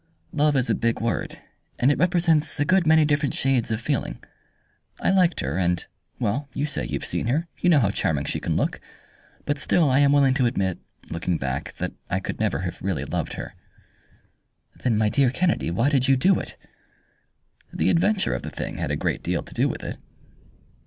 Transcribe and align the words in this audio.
"Love 0.33 0.55
is 0.55 0.67
a 0.67 0.73
big 0.73 0.99
word, 0.99 1.37
and 1.77 1.91
it 1.91 1.97
represents 1.99 2.59
a 2.59 2.65
good 2.65 2.87
many 2.87 3.05
different 3.05 3.35
shades 3.35 3.69
of 3.69 3.79
feeling. 3.79 4.17
I 4.99 5.11
liked 5.11 5.41
her, 5.41 5.59
and 5.59 5.85
well, 6.19 6.49
you 6.55 6.65
say 6.65 6.85
you've 6.87 7.05
seen 7.05 7.27
her 7.27 7.47
you 7.59 7.69
know 7.69 7.77
how 7.77 7.91
charming 7.91 8.25
she 8.25 8.39
can 8.39 8.55
look. 8.55 8.81
But 9.45 9.59
still 9.59 9.91
I 9.91 9.99
am 9.99 10.11
willing 10.11 10.33
to 10.33 10.47
admit, 10.47 10.79
looking 11.11 11.37
back, 11.37 11.75
that 11.75 11.93
I 12.09 12.19
could 12.19 12.39
never 12.39 12.61
have 12.61 12.81
really 12.81 13.05
loved 13.05 13.33
her." 13.33 13.53
"Then, 14.75 14.97
my 14.97 15.09
dear 15.09 15.29
Kennedy, 15.29 15.69
why 15.69 15.89
did 15.89 16.07
you 16.07 16.17
do 16.17 16.39
it?" 16.39 16.57
"The 17.71 17.91
adventure 17.91 18.33
of 18.33 18.41
the 18.41 18.49
thing 18.49 18.79
had 18.79 18.89
a 18.89 18.95
great 18.95 19.21
deal 19.21 19.43
to 19.43 19.53
do 19.53 19.69
with 19.69 19.83
it." 19.83 19.99